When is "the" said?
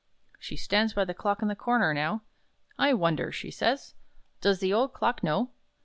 1.05-1.13, 1.47-1.55, 4.59-4.73